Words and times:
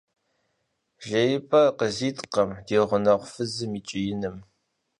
Жеипӏэ 1.07 1.61
къызиткъым 1.77 2.49
ди 2.65 2.77
гъунэгъу 2.87 3.29
фызым 3.31 3.71
и 3.79 3.81
кӏииным. 3.87 4.37